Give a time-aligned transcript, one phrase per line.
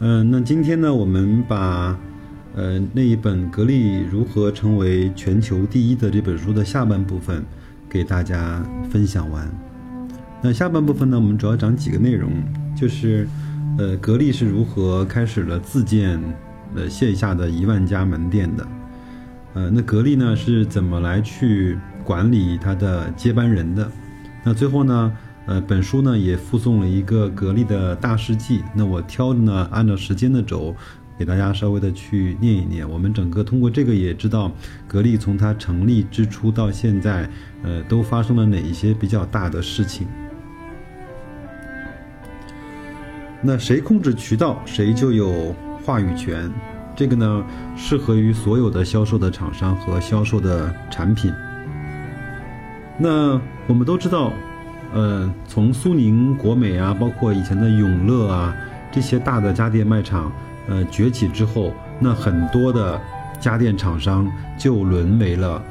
[0.00, 1.98] 嗯，那今天呢，我们把
[2.54, 7.44] 呃那一本《格力如何成为全球第一》的这本书的下半部分
[7.88, 9.48] 给大家分享完。
[10.42, 12.30] 那下半部分呢，我们主要讲几个内容，
[12.76, 13.26] 就是
[13.78, 16.20] 呃格力是如何开始了自建
[16.74, 18.66] 呃线下的一万家门店的，
[19.54, 21.78] 呃那格力呢是怎么来去？
[22.04, 23.90] 管理他的接班人的，
[24.44, 25.10] 那最后呢，
[25.46, 28.62] 呃，本书呢也附送了一个格力的大事记。
[28.74, 30.74] 那我挑的呢，按照时间的轴，
[31.18, 32.88] 给大家稍微的去念一念。
[32.88, 34.50] 我们整个通过这个也知道，
[34.88, 37.28] 格力从它成立之初到现在，
[37.62, 40.06] 呃，都发生了哪一些比较大的事情。
[43.42, 46.50] 那谁控制渠道，谁就有话语权。
[46.96, 47.44] 这个呢，
[47.76, 51.30] 适合于所有的销售的厂商和销售的产品。
[52.96, 54.32] 那我们都知道，
[54.92, 58.54] 呃，从苏宁、国美啊，包括以前的永乐啊
[58.92, 60.30] 这些大的家电卖场，
[60.68, 63.00] 呃崛起之后，那很多的
[63.40, 65.62] 家电厂商就沦为了，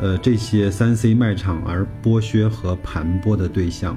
[0.00, 3.96] 呃这些三 C 卖场而剥削和盘剥的对象，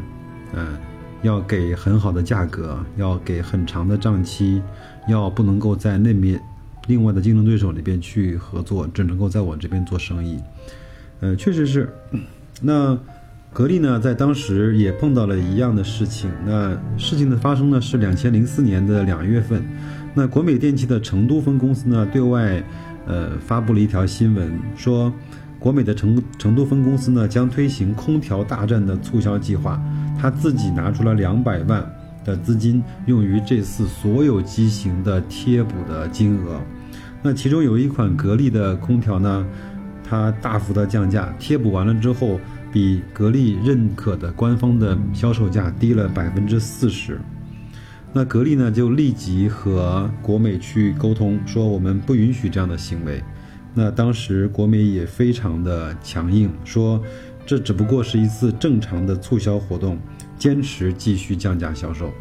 [0.53, 0.77] 呃，
[1.21, 4.61] 要给很好的价格，要给很长的账期，
[5.07, 6.37] 要不能够在那边
[6.87, 10.37] 另外的竞争对手里边去合作，只能够在我这边做生意。
[11.21, 11.89] 呃，确实是。
[12.61, 12.97] 那
[13.53, 16.27] 格力呢，在当时也碰到了一样的事情。
[16.43, 19.63] 那事情的发生呢，是两千零四年的两月份。
[20.15, 22.63] 那国美电器的成都分公司呢，对外
[23.05, 25.13] 呃发布了一条新闻，说
[25.59, 29.79] 国美的成成都分公司呢，将推行空调大战的促销计划。
[30.19, 31.85] 他自己拿出了两百万
[32.25, 36.59] 的资金，用于这次所有机型的贴补的金额。
[37.21, 39.45] 那其中有一款格力的空调呢。
[40.05, 42.39] 它大幅的降价，贴补完了之后，
[42.73, 47.21] 比格力认可的官方的销售价低了百分之四十。
[48.11, 53.23] 那格力呢，就立即和国美去沟通，说我们不允许这样的行为。
[53.75, 57.01] 那当时国美也非常的强硬，说
[57.45, 59.99] 这只不过是一次正常的促销活动，
[60.37, 62.11] 坚持继续降价销售。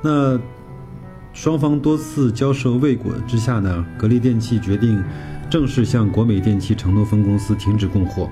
[0.00, 0.40] 那
[1.32, 5.02] 双方多次交涉未果之下呢，格力电器决定。
[5.50, 8.26] 正式向国美电器成都分公司停止供货。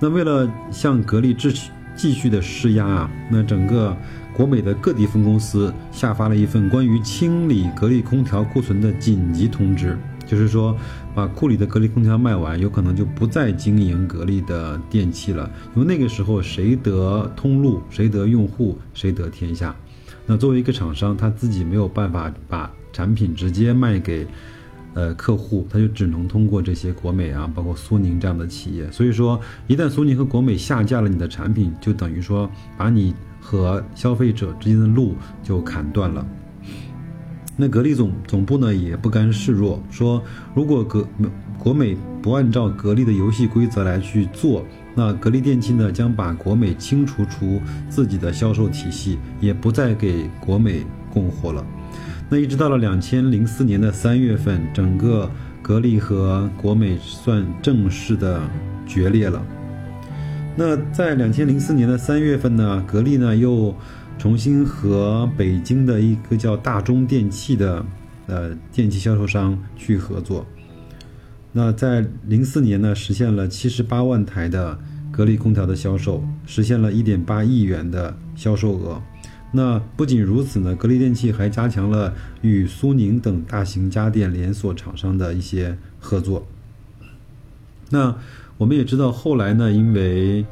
[0.00, 3.94] 那为了向格力继续继续的施压啊，那整个
[4.32, 10.74] 国美的各地分公司下发了一份关于清理格力空调库存的紧急通知，就是说
[11.14, 15.50] 把库里的格力空调卖完，有可能就不再经营格力的电器了。
[15.74, 19.76] 因为那个时候谁得通路，谁得用户，谁得天下。
[20.24, 24.26] 那作为一个厂商，他自己没有办法把产品直接卖给。
[24.94, 28.90] 呃，客户他就只能通过这些国美啊，包括苏宁这样的企业。
[28.90, 36.26] 所以说，一旦苏宁和国美下架了你的产品，就等于说把你和消费者之间的路就砍断了。
[37.56, 40.22] 那格力总总部呢也不甘示弱，说
[40.54, 41.06] 如果格
[41.58, 44.64] 国美不按照格力的游戏规则来去做，
[44.94, 51.64] 那格力电器呢将把国美清除出自己的销售体系，也不再给国美供货了。
[52.32, 55.28] 那一直到了两千零四年的三月份，整个
[55.60, 58.40] 格力和国美算正式的
[58.86, 59.44] 决裂了。
[60.56, 63.74] 那在两千零四年的三月份呢，格力呢又
[64.16, 67.84] 重新和北京的一个叫大中电器的
[68.28, 70.46] 呃电器销售商去合作。
[71.50, 74.78] 那在零四年呢，实现了七十八万台的
[75.10, 79.02] 格力空调的销售，实现了一点八亿元的销售额。
[79.52, 86.46] 那不仅如此呢，格力电器还加强了与苏宁等大型家电连锁厂商的一些合作。
[87.88, 88.14] 那
[88.56, 90.46] 我们也知道，后来呢，因为，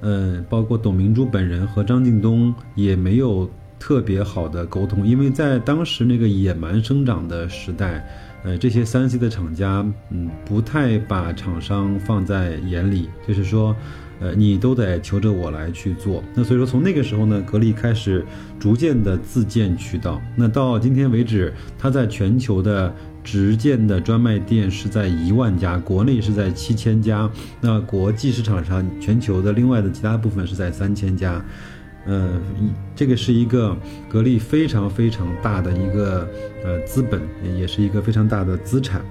[0.00, 8.08] 呃，包括董明珠本人和张近东也没有特别好的沟通，因为在当时那个野蛮生长的时代，
[8.44, 13.74] 呃，这些三 C 的厂家，嗯，不太把厂商放在眼里，就是说。
[14.24, 16.24] 呃，你都得求着我来去做。
[16.34, 18.24] 那所以说，从那个时候呢，格力开始
[18.58, 20.18] 逐渐的自建渠道。
[20.34, 22.90] 那到今天为止，它在全球的
[23.22, 27.30] 直建的专卖店是在一万家，国内是在七千家。
[27.60, 31.44] 那国际市场上，全球的另外的其他部分是在三千家。
[32.06, 32.40] 呃，
[32.96, 33.76] 这个是一个
[34.08, 36.26] 格力非常非常大的一个
[36.64, 37.20] 呃资本，
[37.58, 39.02] 也是一个非常大的资产。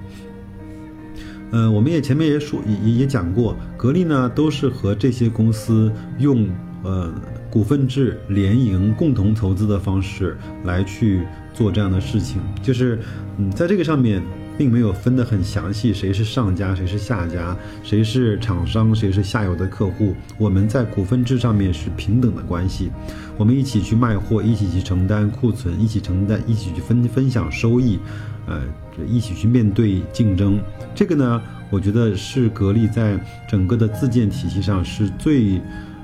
[1.54, 6.48] 呃，我们也前面也说也也讲过，格力呢都是和这些公司用
[6.82, 7.14] 呃
[7.48, 11.22] 股份制联营共同投资的方式来去
[11.52, 12.98] 做这样的事情，就是
[13.38, 14.20] 嗯在这个上面。
[14.56, 20.14] 并没有分得很详细，谁是上家，谁是下家，谁是厂商，谁是下游的客户。
[20.38, 22.88] 我们在股份制上面是平等的关系，
[23.36, 27.98] 我们一起去卖货，一起去承担库存，一起承担，一起去分分享收益，
[28.46, 28.62] 呃，
[29.06, 30.60] 一起去面对竞争。
[30.94, 33.18] 这个呢，我觉得是格力在
[33.48, 35.60] 整个的自建体系上是最，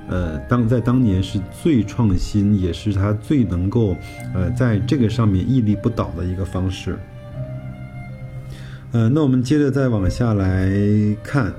[0.09, 3.97] 呃，当在当年是最创新，也是它最能够，
[4.35, 6.99] 呃，在这个上面屹立不倒的一个方式。
[8.93, 10.69] 呃，那我们接着再往下来
[11.23, 11.53] 看，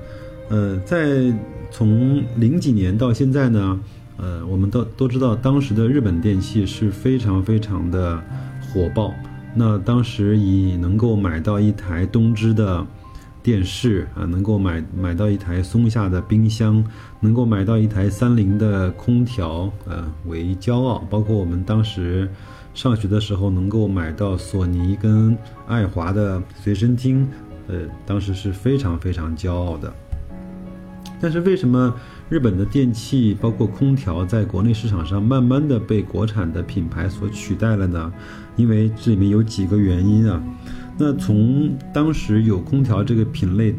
[0.50, 1.32] 呃，在
[1.70, 3.80] 从零几年到现在呢，
[4.18, 8.22] 呃，我们都都知道，当时的日本电器是非常非常的
[8.60, 9.14] 火爆。
[9.54, 12.86] 那当时以能够买到一台东芝的
[13.42, 16.84] 电视啊，能够买买到一台松下的冰箱，
[17.20, 21.04] 能够买到一台三菱的空调，呃，为骄傲。
[21.10, 22.28] 包括我们当时。
[22.74, 25.36] 上学的时候能够买到索尼跟
[25.68, 27.28] 爱华的随身听，
[27.68, 29.92] 呃，当时是非常非常骄傲的。
[31.20, 31.94] 但是为什么
[32.32, 38.10] 日本的电器包括空调在国内市场上慢慢的被国产的品牌所取代了呢？
[38.56, 40.42] 因为这里面有几个原因啊。
[40.96, 43.74] 那从当时有空调这个品类。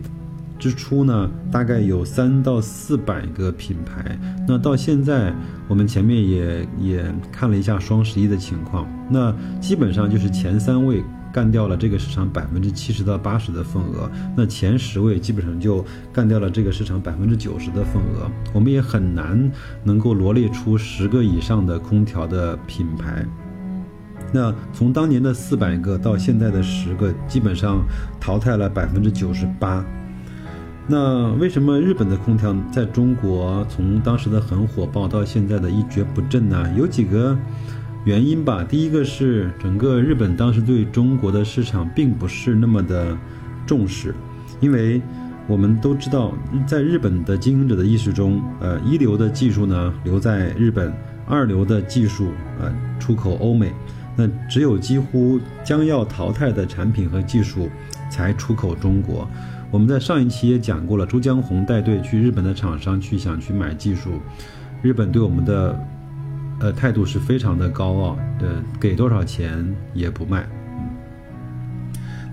[0.59, 4.17] 之初呢，大概有三到四百个品牌。
[4.47, 5.33] 那到现在，
[5.67, 11.03] 我们前面也也看了一下双十一的情况，那基本上就是前三位
[11.33, 15.83] 干掉了这个市场百分之七十到八十的份额，那前十位基本上就
[16.13, 18.29] 干掉了这个市场百分之九十的份额。
[18.53, 19.51] 我们也很难
[19.83, 23.25] 能够罗列出十个以上的空调的品牌。
[24.31, 27.83] 那从当年的四百个到现在的十个，基本上
[28.19, 29.83] 淘汰了百分之九十八。
[30.85, 36.69] 那为什么日本的空调在中国从当时的很火爆到现在的一蹶不振呢？
[36.77, 37.37] 有几个
[38.05, 38.63] 原因吧。
[38.63, 43.17] 第一个是整个日本当时对中国的市场并不是那么的
[43.65, 44.13] 重视，
[44.59, 45.01] 因为
[45.47, 46.33] 我们都知道，
[46.65, 50.93] 在日本的经营者的意识中，呃，一流的技术呢留在日本，
[51.25, 53.71] 二流的技术呃出口欧美，
[54.15, 57.69] 那只有几乎将要淘汰的产品和技术
[58.09, 59.27] 才出口中国。
[59.69, 64.21] 我们在上一期也讲过了，朱江红带队去日本的厂商去想去买技术，
[64.81, 65.77] 日本对我们的，
[66.63, 70.47] 呃态度是非常的高傲，的给多少钱也不卖。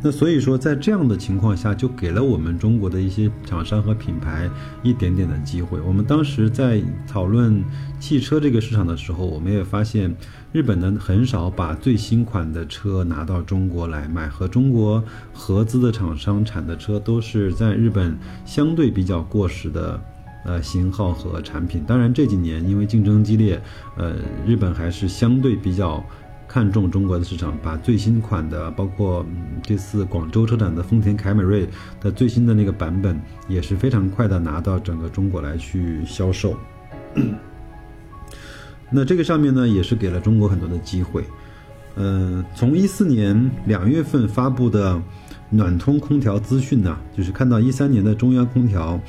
[0.02, 4.48] 那所以说，在这样的情况下，就给了我们中国的一些厂商和品牌
[4.84, 5.80] 一点点的机会。
[5.80, 7.62] 我们当时在讨论
[7.98, 10.14] 汽车这个市场的时候，我们也发现，
[10.52, 15.02] 日本呢很少把最新款的车拿到中国来卖，和中国
[15.34, 18.16] 合资的厂商产的车都是在日本
[18.46, 20.00] 相对比较过时的，
[20.44, 21.82] 呃型号和产品。
[21.86, 23.60] 当然这几年因为竞争激烈，
[23.96, 24.16] 呃
[24.46, 26.04] 日本还是相对比较。
[26.52, 29.24] 看中中国的市场，把最新款的，包括
[29.62, 31.64] 这次广州车展的丰田凯美瑞
[32.00, 36.56] 的最新的那个版本，也是非常快的拿到整个中国来去销售。
[38.90, 41.22] 那这个上面呢，也是给了中国很多的机会。
[41.94, 45.00] 嗯，从一四年两月份发布的
[45.50, 49.00] 暖通空调资讯呢，就是看到一三年的中央空调，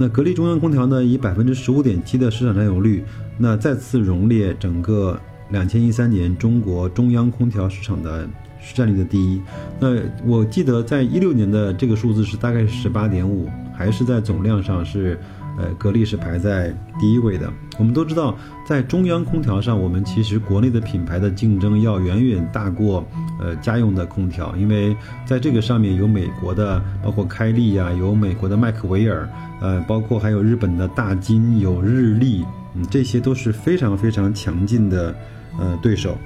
[0.00, 3.04] 那格力中央空调呢，以百分之十五点七的市场占有率，
[3.36, 5.20] 那再次荣列整个。
[5.50, 8.24] 两千一三年，中国中央空调市场的
[8.60, 9.42] 市占率的第一。
[9.80, 15.18] 那我记得在一六年的这个数字是大概是十八点五，还是在总量上是，
[15.60, 17.52] 呃，格力是排在第一位的。
[17.78, 18.36] 我们都知道，
[18.66, 23.06] 在中央空调上，我们其实国内的品牌的竞争要远远大过，
[23.40, 29.28] 呃，家用的空调，因为在这个上面有美国的，包括开利呀，有美国的麦克维尔，
[29.60, 35.14] 呃，包括还有日本的大金，有日立，嗯，这些都是非常非常强劲的。
[35.58, 36.16] 呃，对手。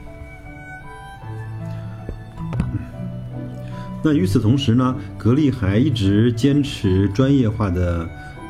[4.03, 8.07] 那与此同时呢，格力还一直坚持专业化的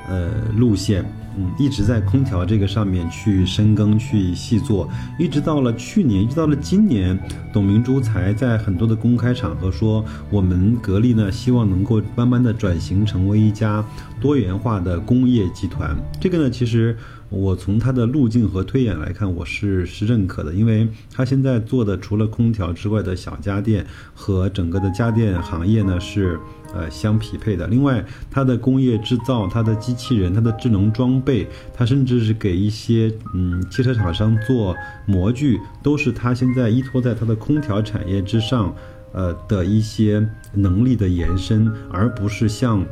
[0.09, 1.05] 呃路线，
[1.37, 7.19] 嗯，一直在空调这个上面去深耕、去细做，一直到了去年，一直到了今年，
[7.53, 13.85] 董明珠才在很多的公开场合说，我们格力呢，希望能够慢慢的转型成为一家
[14.21, 15.97] 多元化的工业集团。
[16.21, 16.97] 这个呢，其实
[17.31, 26.39] 我从它的路径和推演来看，我是是认可的，因为它现在做的除了空调之外的小家电和整个的家电行业呢是
[26.73, 27.67] 呃相匹配的。
[27.67, 38.73] 另外，它的工业制造、它的机器人、它的智能装备，它甚至是给一些嗯汽车厂商做模具，都是它现在依托在它的空调产业之上，
[39.13, 42.85] 呃的一些能力的延伸，而不是像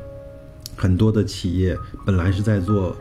[0.74, 2.96] 很多的企业本来是在做。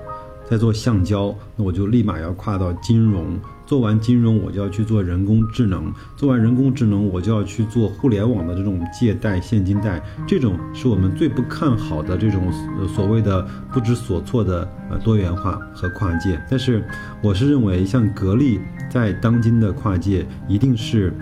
[0.52, 12.52] 在做橡胶，那我就立马要跨到金融，做完金融我就要去做人工智能，做完人工智能我就要去做互联网的这种借贷、现金贷，这种是我们最不看好的这种
[12.86, 16.38] 所谓的不知所措的呃多元化和跨界。
[16.50, 16.84] 但是
[17.24, 21.14] 我是认为，像格力在当今的跨界一定是。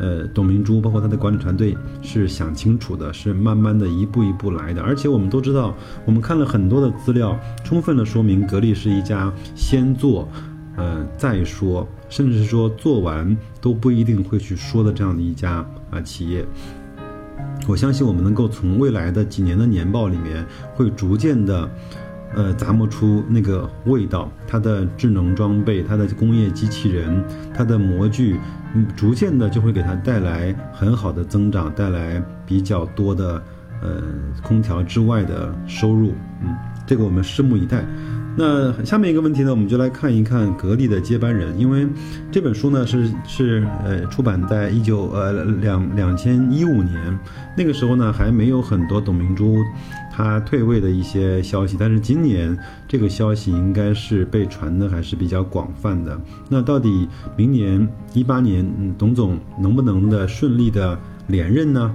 [0.00, 4.82] 呃，董明珠包括他的管理团队是想清楚的，是慢慢的一步一步来的。
[4.82, 5.74] 而且我们都知道，
[6.04, 10.28] 我们看了很多的资料，充分的说明格力是一家先做，
[10.76, 16.44] 呃再说，甚至是说做完都不一定会去说的这样的一家啊企业。
[17.66, 21.70] 我相信我们能够从未来的几年的年报里面，会逐渐的。
[22.36, 27.24] 呃，咂摸出那个味道，它的智能装备，它的工业机器人，
[27.54, 28.36] 它的模具，
[28.96, 33.42] 逐渐的就会给它带来很好的增长，带来比较多的
[33.82, 34.02] 呃
[34.42, 36.12] 空调之外的收入，
[36.42, 36.54] 嗯，
[36.86, 37.84] 这个我们拭目以待。
[38.36, 41.86] 那下面一个问题呢，我们就来看一看格力的接班人，因为
[42.32, 47.16] 这本书呢是是呃出版在一九呃两两千一五年，
[47.56, 49.62] 那个时候呢还没有很多董明珠。
[50.16, 52.56] 他退位的一些消息，但是今年
[52.86, 56.16] 这个消息应该是被传的还是比较广泛的。
[56.48, 58.64] 那到底明年一八年，
[58.96, 61.92] 董总能不能的顺利的连任呢？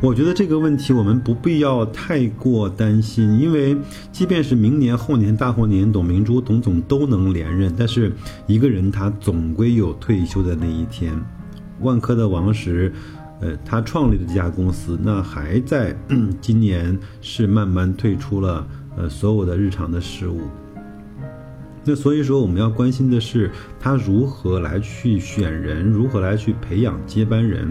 [0.00, 3.76] 我觉得这个问题我们不必要太过担心，因为
[4.12, 8.12] 即便是明年、后年、大后年，董明珠、董总都能连任，但是
[8.46, 11.12] 一个人他总归有退休的那一天。
[11.80, 12.92] 万科的王石。
[13.40, 15.96] 呃，他创立的这家公司，那还在
[16.40, 18.66] 今年是慢慢退出了
[18.96, 20.40] 呃所有的日常的事务。
[21.84, 27.68] 那所以说，我们要关心的是他如何来去选人，如何来去培养接班人。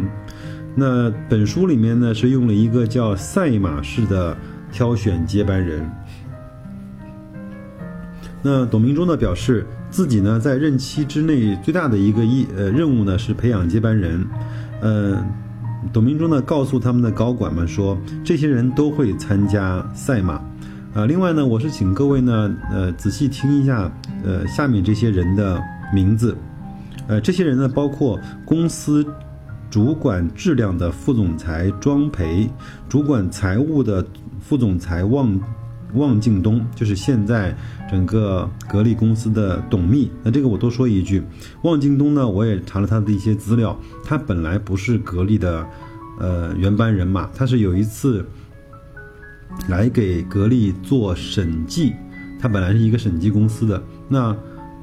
[0.74, 4.36] 那本书里面呢，是用了一个叫赛马式的
[4.72, 5.88] 挑选接班人。
[8.42, 14.26] 那董明珠呢表示，自己呢在任期之内最大的一个一呃任务呢是培养接班人，
[14.82, 15.26] 嗯。
[15.94, 20.42] 董明珠呢告诉他们的高管们说，这些人都会参加赛马，
[20.94, 23.92] 呃，另外呢，我是请各位呢，呃，仔细听一下，
[24.24, 25.62] 呃，下面这些人的
[25.94, 26.36] 名字，
[27.08, 29.06] 呃，这些人呢包括公司
[29.70, 32.50] 主管质量的副总裁庄培，
[32.90, 34.06] 主管财务的
[34.40, 35.40] 副总裁旺。
[35.94, 37.56] 汪敬东就是现在
[37.90, 40.12] 整个格力公司的董秘。
[40.24, 41.24] 那这个我多说一句，
[41.64, 45.66] 汪敬东呢，我也查了他的一些资料，他本来不是格力的，
[46.20, 48.26] 呃，原班人马，他是有一次
[49.70, 51.94] 来给格力做审计，
[52.40, 53.82] 他本来是一个审计公司的。
[54.10, 54.36] 那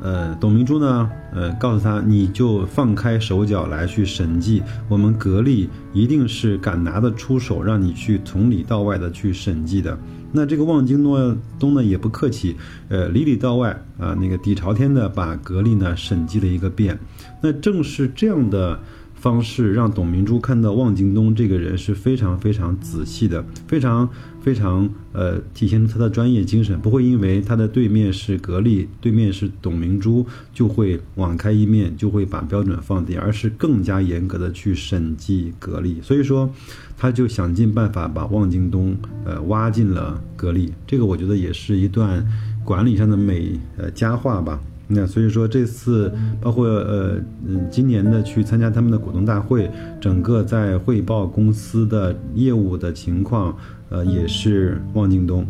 [0.05, 9.99] 呃，董明珠呢，呃，告诉他，你就放开手脚来去审计，我们格力一定是敢拿得出手，让你去从里到外的去审计的。
[10.31, 12.55] 那这个望京诺东呢也不客气，
[12.89, 16.99] 呃，里里到外啊，那个底朝天的把格力呢审计了一个遍。
[17.41, 18.79] 那正是这样的
[19.15, 24.07] 方式，让董明珠看到望京东这个人是非常非常仔细的，非常
[24.45, 35.99] 非常呃，体现出他的专业精神，不会因为他的对面是格力，对面是董明珠，就会网开一面，就会把标准放低，而是更加严格的去审计格力。
[36.03, 36.49] 所以说。
[36.97, 42.25] 他就想尽办法把望京东呃挖进了格力，这个我觉得也是一段
[42.65, 44.61] 管理上的美呃佳话吧。
[44.95, 49.71] 那所以说这次包括呃嗯今年的去参加他们的股东大会，
[50.01, 53.57] 整个在汇报公司的业务的情况，
[53.91, 55.45] 呃也是望京东。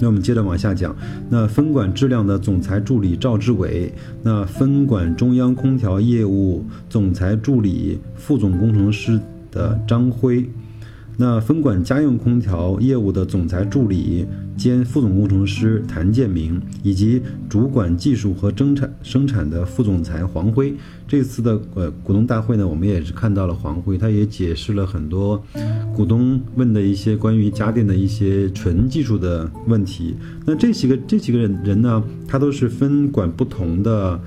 [0.00, 0.94] 那我们接着往下讲，
[1.30, 9.20] 那分管质量的总裁助理赵志伟，那分管中央空调业务总裁助理副总工程师。
[9.52, 10.48] 的张辉，
[11.16, 14.26] 那分管家用空调业务的总裁助理
[14.56, 20.74] 兼副总工程师谭建明，以及主管技术和生产生产的副总裁黄辉。
[21.06, 25.42] 这次的呃股东大会呢，我们也是看到了黄辉，他也解释了很多
[25.94, 30.14] 股东问的一些关于家电的一些纯技术的问题。
[30.46, 34.20] 那这几个这几个人人呢，他都是分管不同的。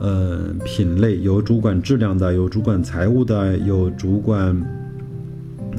[0.00, 4.54] 呃，品类有主管质量的，有主管财务的，有主管，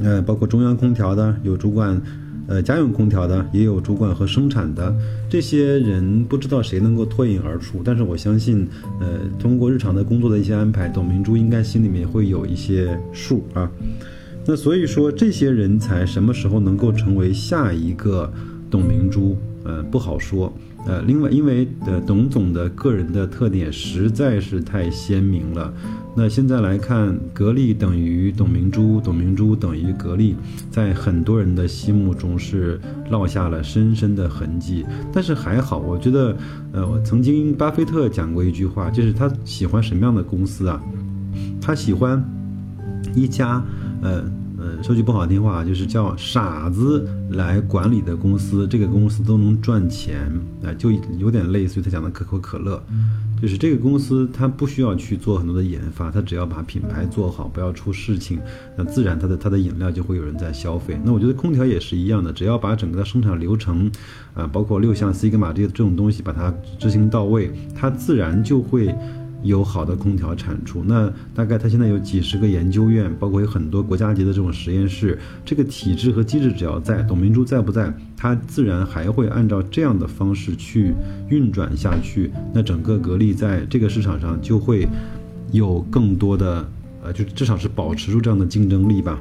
[0.02, 2.00] 呃，包括中央空调的，有主管，
[2.46, 4.94] 呃家用空调的，也有主管和生产的。
[5.28, 8.66] 这些人不知道谁能够脱颖而出，但是我相信，
[9.00, 13.70] 呃，通过日常的工作的一些安排，董明珠应该心里面会有一些数啊。
[14.46, 18.32] 那所以说，这些人才什么时候能够成为下一个
[18.70, 19.36] 董明珠？
[19.64, 20.52] 呃，不好说。
[20.86, 25.72] 呃，另外，因为呃，董总的个人的特点实在是太鲜明了。
[26.16, 30.34] 那现在来看，格力等于董明珠，董明珠等于格力，
[30.70, 34.84] 在很多人的心目中是落下了深深的痕迹。
[35.12, 36.36] 但是还好，我觉得，
[36.72, 40.82] 呃，我曾经巴菲特讲过一句话，就是他喜欢什么样的公司啊？
[41.60, 42.22] 他喜欢
[43.14, 43.62] 一家，
[44.02, 44.24] 呃。
[44.82, 50.32] 说句不好听话，就是叫傻子来管理的公司，这个公司都能赚钱，
[50.64, 52.82] 啊，就有点类似于他讲的可口可乐，
[53.40, 58.40] 就是这个公司它不需要去做很多的研发，它只要把品牌做好，不要出事情，
[58.76, 60.98] 那自然它的它的饮料就会有人在消费。
[61.04, 63.90] 那我觉得空调也是一样的，只要把整个生产流程，
[64.34, 68.94] 啊，包括六项 C 格玛这些这种东西把它执行到位，它自然就会。
[69.42, 80.94] 有好的空调产出，那大概它现在有几十个研究院，包括有很多国家级的这种实验室，这个体制和机制只要在，董明珠在不在，它自然还会按照这样的方式去
[81.28, 82.30] 运转下去。
[82.52, 84.86] 那整个格力在这个市场上就会
[85.52, 86.68] 有更多的，
[87.02, 89.20] 呃，就至少是保持住这样的竞争力吧。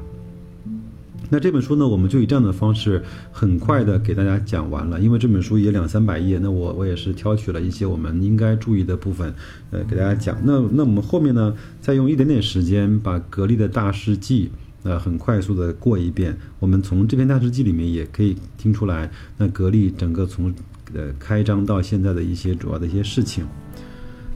[1.32, 9.32] 那这本书呢，我们就以这样的方式很快的给大家讲完了，因为这本书也两三百页，那我我也是挑取了一些我们应该注意的部分，
[9.70, 10.38] 呃，给大家讲。
[10.44, 14.50] 那那我们后面呢，再用一点点时间把格力的大事记，
[14.82, 16.36] 呃，很快速的过一遍。
[16.60, 20.52] 我们从这篇大事记里面也可以听出来，那格力整个从
[20.96, 23.46] 呃开张到现在的一些主要的一些事情。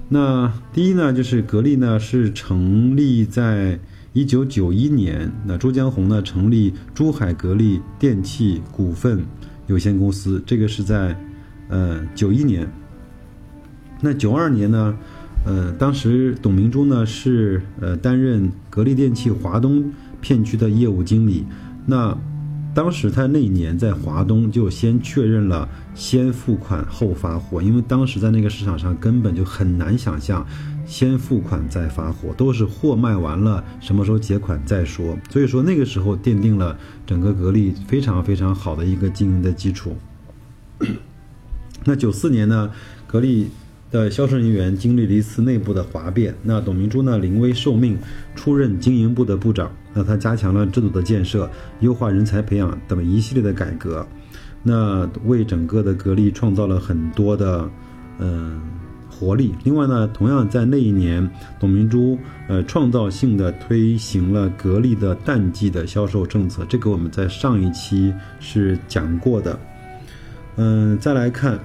[0.09, 3.79] 那第一呢，就是格力呢是成立在。
[4.13, 9.25] 一九九一年，那朱江洪呢成立珠海格力电器股份
[9.65, 11.19] 有限公司，这个是在，
[11.67, 12.71] 呃九一年。
[14.01, 14.95] 那九二年呢，
[15.47, 19.91] 呃当时董明珠呢是呃担任格力电器华东
[20.21, 21.43] 片区的业务经理，
[21.87, 22.15] 那
[22.75, 30.45] 当时他那一年在华东就先确认了先付款后发货，因为当时在那个市场上根本就很难想象。
[30.85, 35.17] 先付款再发货，都是货卖完了，什么时候结款再说。
[35.29, 39.95] 所以说那个时候奠定了整个格力非常非常好的一个经营的基础。
[41.85, 42.71] 那九四年呢，
[43.07, 43.49] 格力
[43.91, 47.97] 的销售人员经历了一次内部的哗变，那董明珠呢临危受命，
[48.35, 49.71] 出任经营部的部长。
[49.93, 54.05] 那他加强了制度的建设，优化人才培养等一系列的改革，
[54.61, 57.69] 那为整个的格力创造了很多的，
[58.19, 58.61] 嗯。
[59.13, 59.53] 活力。
[59.63, 69.59] 另外呢，同样在那一年，董明珠呃创造性的推行了格力的淡季的销售政策，这个我们在上一期是讲过的。
[70.55, 71.59] 嗯，再来看，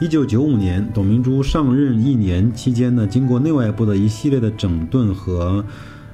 [0.00, 5.64] 一九九五年，董明珠上任一年期间呢，经过内外部的一系列的整顿和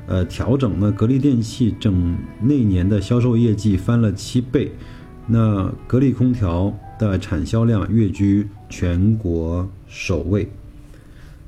[0.07, 4.73] 呃调整呢，格力电器整那年的销售业绩翻了七倍，
[5.27, 9.69] 那格力空调的产销量跃居全国。
[9.89, 10.47] 首位，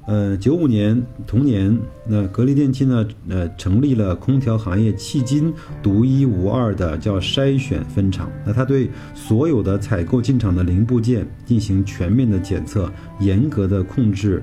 [0.06, 1.76] 呃，九五年同年，
[2.06, 5.52] 那格力电器呢，呃，成立了空调行业迄今
[5.82, 8.30] 独一无二的叫筛选分厂。
[8.46, 14.40] 那他对所有的采购进场的零部件进行全面的检测，严格的控制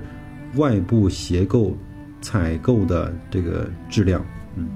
[0.56, 1.74] 外部协购
[2.20, 4.24] 采购的这个质量。
[4.56, 4.68] 嗯，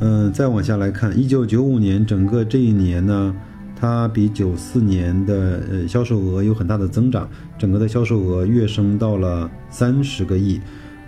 [0.00, 3.34] 嗯，再往下来看，一九九五年整个这一年呢。
[3.80, 10.60] 它比九四年的呃销售额有很大的增长，整个的销售额跃升到了三十个亿。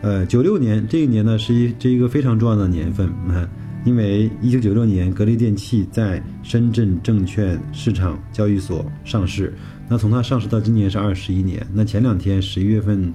[0.03, 3.47] 呃，九六年这一年呢是一这一个非常重要的年份啊，
[3.85, 9.53] 因为一九九六年格力电器在深圳证券市场交易所上市。
[9.89, 11.67] 那从它上市到今年是二十一年。
[11.75, 13.13] 那前两天十一月份，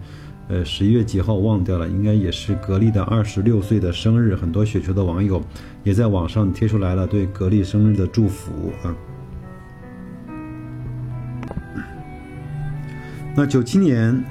[0.50, 4.36] 呃十一月几号忘掉了，应该也是格力的二十六岁的生日。
[4.36, 5.42] 很多雪球的网友
[5.86, 8.52] 也在网上贴出来了对格力生日的祝福
[8.84, 8.94] 啊。
[13.38, 14.24] 那九七年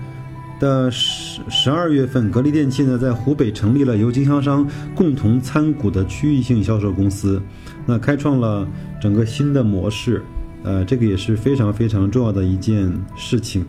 [0.58, 7.42] 的十十二月份，格力电器呢在湖北成立了由经销商共同参股的区域性销售公司，
[7.84, 8.66] 那开创了
[8.98, 10.22] 整个新的模式，
[10.62, 13.62] 呃，这个也是非常非常重要的一件事情。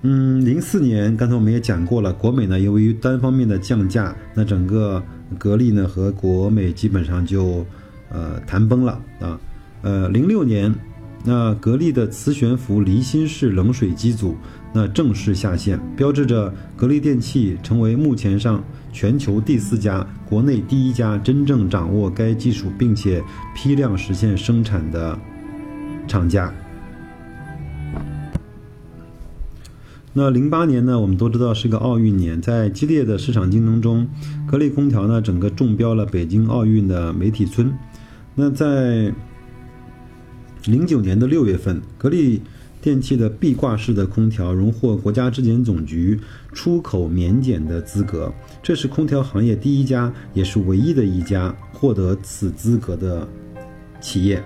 [0.00, 5.02] 嗯，零四年，刚才我们也讲过了，国美呢由于单方面的降价，那整个
[5.36, 7.66] 格力呢和国美基本上就
[8.08, 9.38] 呃谈崩了啊，
[9.82, 10.74] 呃，零六年。
[11.28, 14.36] 那格力的磁悬浮离心式冷水机组
[14.72, 18.62] 那正式下线，标志着格力电器成为目前上
[18.92, 23.20] 全球第四家、国内第一家真正掌握该技术并且
[23.56, 25.18] 批量实现生产的
[26.06, 26.54] 厂家。
[30.12, 34.08] 那零八年呢，我们都知道是个奥运年，在激烈的市场竞争中，
[34.46, 37.76] 格力空调呢整个中标了北京奥运的媒体村。
[38.34, 39.12] 那在
[40.66, 42.42] 零九年的六月份，格力
[42.82, 46.18] 电器的壁挂式的空调荣获国家质检总局
[46.52, 53.26] 出口免检的资格，这是空调行业第一家，也是唯一的一家获得此资格的
[54.00, 54.42] 企业。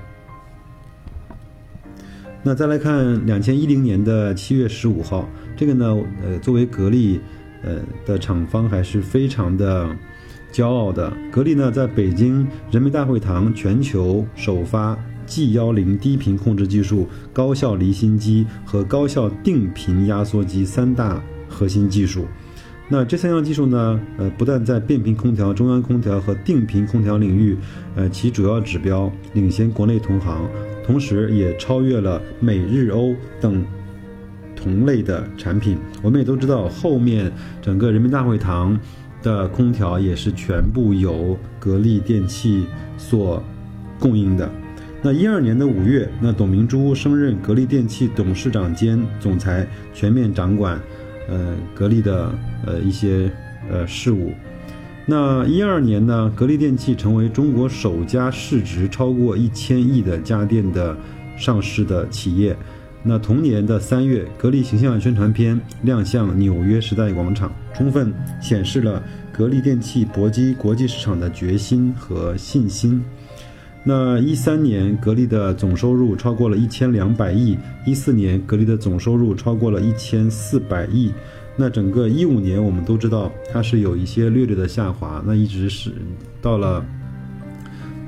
[2.43, 5.29] 那再来看两千一零年的七月十五号。
[5.57, 7.21] 这个呢，呃，作为格力，
[7.63, 9.95] 呃的厂方还是非常的
[10.53, 11.13] 骄傲的。
[11.31, 14.99] 格力呢，在北京人民大会堂全球首发
[15.31, 22.27] G 幺零低频控制技术、高效离心机和高效定频压缩机三大核心技术。
[22.89, 27.57] 那这三项技术呢，呃，不但在变频空调、中央空调和定频空调领域，
[27.95, 30.51] 呃，其主要指标领先国内同行，
[30.85, 33.65] 同时也超越了美日欧等。
[34.57, 38.79] 同类的产品，我们也都知道，后面整个人民大会堂
[39.23, 42.67] 的空调也是全部由格力电器
[42.99, 43.43] 所
[43.99, 44.51] 供应的。
[45.03, 50.79] 那一二年的五月，那董明珠升任格力电器董事长兼总裁，全面掌管
[51.27, 52.31] 呃格力的
[52.67, 53.31] 呃一些
[53.71, 54.35] 呃事务。
[55.07, 60.95] 那一二年呢，格力电器成为中国首家市值超过一千亿的家电的
[61.35, 62.55] 上市的企业。
[63.03, 73.03] 那同年的三月，格力形象宣传片亮相纽约时代广场，充分显示了格力电器搏击国际市场的决心和信心。
[73.83, 81.13] 那一三年，格力的总收入超过了一千两百亿；一四年，格力的总收入超过了一千四百亿。
[81.57, 85.93] 那整个一五年，我们都知道它是有一些略略的下滑，那一直是
[86.43, 86.85] 到了。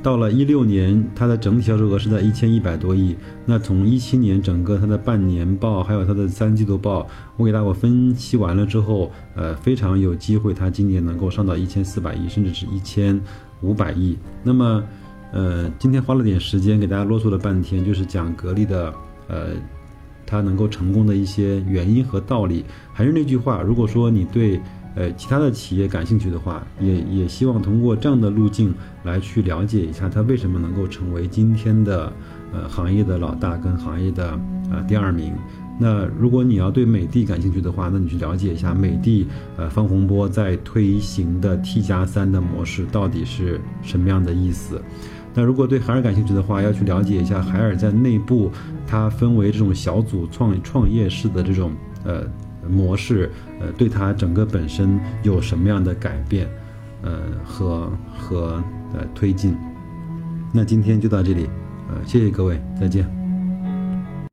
[0.03, 3.15] 到了一六年，它的整体销售额是在一千一百多亿。
[3.47, 7.07] 那从一七年整个它的半年报，还有它的三季度报，
[7.37, 13.21] 我给大伙分析完了之后，呃，非常有机会，它今年能够上到一千四百亿，甚至是一千
[13.61, 14.19] 五百亿。
[14.43, 14.83] 那么，
[15.33, 18.95] 呃，今天花了点时间给大家啰嗦了半天，就是讲格力的，
[19.29, 19.49] 呃，
[20.25, 22.65] 它能够成功的一些原因和道理。
[22.93, 24.61] 还是那句话，如果说你对。
[24.95, 32.13] 呃，其他的企业感兴趣的话，也也希望通过这样的路径来去了解一下它为什么能够成为今天的
[32.53, 34.39] 呃行业的老大跟行业的
[34.71, 35.33] 呃第二名。
[35.81, 44.79] 那如果你要对美的感兴趣的话，那你去了解一下美的呃方洪波在推行的 T 加三的模式到底是什么样的意思。
[45.35, 48.51] 那如果对海尔感兴趣的话，要去了解一下海尔在内部
[48.87, 51.73] 它分为这种小组创创业式的这种
[52.05, 52.25] 呃。
[52.71, 56.49] 模式，呃，对它整个本身有什么样的改变，
[57.03, 58.63] 呃，和和
[58.95, 59.57] 呃推进？
[60.53, 61.51] 那今天就到这里，
[61.89, 63.22] 呃，谢谢各位，再见。